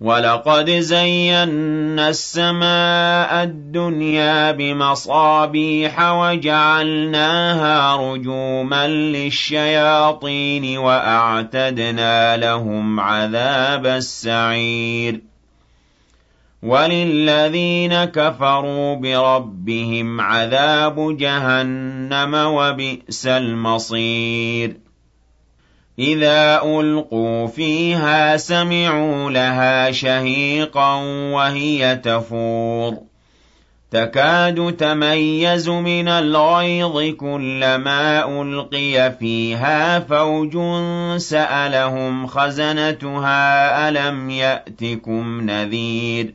وَلَقَدْ 0.00 0.70
زَيَّنَّا 0.70 2.08
السَّمَاءَ 2.08 3.42
الدُّنْيَا 3.42 4.50
بِمَصَابِيحَ 4.52 6.00
وَجَعَلْنَاهَا 6.12 7.96
رُجُومًا 7.96 8.88
لِّلشَّيَاطِينِ 8.88 10.78
وَأَعْتَدْنَا 10.78 12.36
لَهُمْ 12.36 13.00
عَذَابَ 13.00 13.86
السَّعِيرِ. 13.86 15.20
وَلِلَّذِينَ 16.62 18.04
كَفَرُوا 18.04 18.94
بِرَبِّهِمْ 18.94 20.20
عَذَابُ 20.20 21.16
جَهَنَّمَ 21.16 22.34
وَبِئْسَ 22.34 23.26
الْمَصِيرُ. 23.26 24.87
إِذَا 25.98 26.62
أُلْقُوا 26.64 27.46
فِيهَا 27.46 28.36
سَمِعُوا 28.36 29.30
لَهَا 29.30 29.90
شَهِيقًا 29.90 30.94
وَهِيَ 31.32 31.96
تَفُورُ. 31.96 32.94
تَكَادُ 33.90 34.76
تَمَيَّزُ 34.76 35.68
مِنَ 35.68 36.08
الْغَيْظِ 36.08 37.14
كُلَّمَا 37.16 38.40
أُلْقِيَ 38.42 39.12
فِيهَا 39.20 40.00
فَوْجٌ 40.00 40.52
سَأَلَهُمْ 41.16 42.26
خَزَنَتُهَا 42.26 43.88
أَلَمْ 43.88 44.30
يَأْتِكُمْ 44.30 45.40
نَذِيرٌ. 45.50 46.34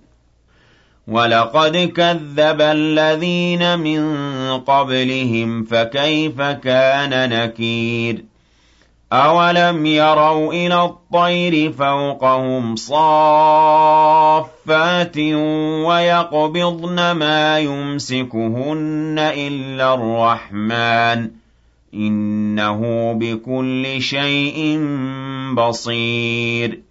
وَلَقَدْ 1.07 1.77
كَذَّبَ 1.77 2.61
الَّذِينَ 2.61 3.79
مِن 3.79 4.01
قَبْلِهِمْ 4.59 5.63
فَكَيْفَ 5.63 6.41
كَانَ 6.41 7.29
نَكِيرِ 7.29 8.23
أَوَلَمْ 9.13 9.85
يَرَوْا 9.85 10.53
إِلَى 10.53 10.83
الطَّيْرِ 10.83 11.71
فَوْقَهُمْ 11.71 12.75
صَافَّاتٍ 12.75 13.97
وَيَقْبِضْنَ 15.87 17.11
مَا 17.11 17.59
يُمْسِكُهُنَّ 17.59 19.15
إِلَّا 19.19 19.93
الرَّحْمَٰنُ 19.93 21.27
ۚ 21.27 21.31
إِنَّهُ 21.93 23.11
بِكُلِّ 23.13 24.01
شَيْءٍ 24.01 24.77
بَصِيرٌ 25.55 26.90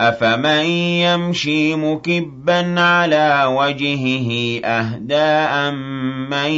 أَفَمَن 0.00 0.64
يَمْشِي 1.06 1.74
مُكِبًّا 1.76 2.80
عَلَىٰ 2.80 3.44
وَجْهِهِ 3.46 4.60
أَهْدَىٰ 4.64 5.14
أَمَّن 5.68 6.50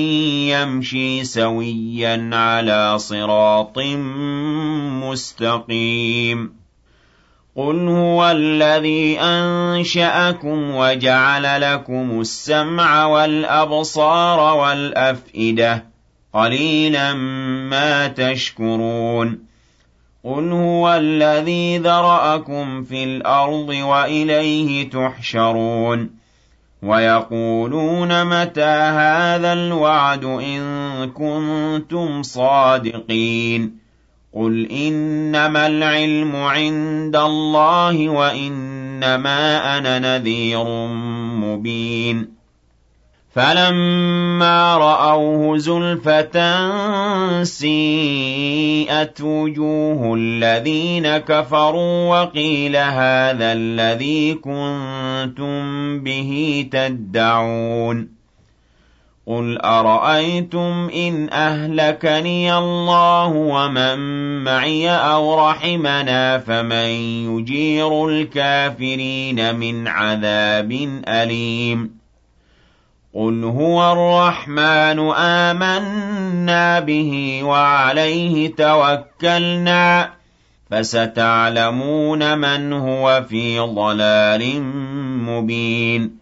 يَمْشِي 0.48 1.24
سَوِيًّا 1.24 2.30
عَلَىٰ 2.32 2.98
صِرَاطٍ 2.98 3.78
مُّسْتَقِيمٍ 5.04 6.52
قُلْ 7.56 7.88
هُوَ 7.88 8.30
الَّذِي 8.30 9.20
أَنشَأَكُمْ 9.20 10.70
وَجَعَلَ 10.74 11.60
لَكُمُ 11.60 12.20
السَّمْعَ 12.20 13.06
وَالْأَبْصَارَ 13.06 14.56
وَالْأَفْئِدَةَ 14.58 15.76
ۖ 15.76 15.80
قَلِيلًا 16.34 17.12
مَّا 17.70 18.08
تَشْكُرُونَ 18.08 19.55
قُلْ 20.26 20.52
هُوَ 20.52 20.94
الَّذِي 20.94 21.78
ذَرَأَكُمْ 21.78 22.82
فِي 22.84 23.04
الْأَرْضِ 23.04 23.68
وَإِلَيْهِ 23.68 24.90
تُحْشَرُونَ 24.90 26.10
وَيَقُولُونَ 26.82 28.24
مَتَىٰ 28.26 28.80
هَٰذَا 28.98 29.52
الْوَعْدُ 29.52 30.24
إِن 30.24 30.60
كُنتُمْ 31.10 32.22
صَادِقِينَ 32.22 33.78
قُلْ 34.34 34.70
إِنَّمَا 34.70 35.66
الْعِلْمُ 35.66 36.36
عِندَ 36.36 37.16
اللَّهِ 37.16 38.08
وَإِنَّمَا 38.08 39.78
أَنَا 39.78 39.98
نَذِيرٌ 39.98 40.64
مُّبِينٌ 41.44 42.35
فَلَمَّا 43.36 44.76
رَأَوْهُ 44.76 45.56
زُلْفَةً 45.58 46.36
سِيئَتْ 47.42 49.20
وُجُوهُ 49.20 50.14
الَّذِينَ 50.14 51.16
كَفَرُوا 51.18 52.20
وَقِيلَ 52.20 52.76
هَٰذَا 52.76 53.52
الَّذِي 53.52 54.34
كُنتُم 54.34 55.60
بِهِ 56.00 56.66
تَدَّعُونَ 56.72 58.08
قُلْ 59.26 59.58
أَرَأَيْتُمْ 59.60 60.90
إِنْ 60.94 61.32
أَهْلَكَنِيَ 61.32 62.54
اللَّهُ 62.58 63.28
وَمَن 63.28 63.98
مَّعِيَ 64.44 64.90
أَوْ 64.90 65.48
رَحِمَنَا 65.48 66.38
فَمَن 66.38 66.88
يُجِيرُ 67.28 68.08
الْكَافِرِينَ 68.08 69.54
مِنْ 69.56 69.88
عَذَابٍ 69.88 70.72
أَلِيمٍ 71.08 72.05
قُلْ 73.16 73.44
هُوَ 73.44 73.92
الرَّحْمَٰنُ 73.92 74.98
آمَنَّا 75.16 76.80
بِهِ 76.80 77.40
وَعَلَيْهِ 77.42 78.54
تَوَكَّلْنَا 78.54 80.04
ۖ 80.04 80.08
فَسَتَعْلَمُونَ 80.70 82.38
مَنْ 82.38 82.72
هُوَ 82.72 83.24
فِي 83.28 83.58
ضَلَالٍ 83.58 84.60
مُّبِينٍ 85.28 86.16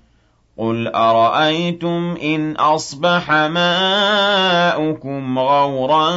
قُلْ 0.59 0.89
أَرَأَيْتُمْ 0.89 2.17
إِنْ 2.23 2.57
أَصْبَحَ 2.57 3.31
مَاؤُكُمْ 3.31 5.39
غَوْرًا 5.39 6.11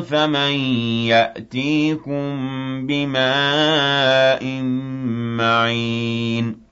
فَمَن 0.00 0.52
يَأْتِيكُم 1.10 2.22
بِمَاءٍ 2.86 4.44
مَّعِينٍ 5.42 6.69